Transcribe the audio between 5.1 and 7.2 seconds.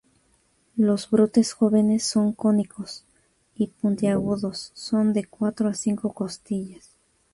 de cuatro a cinco costillas.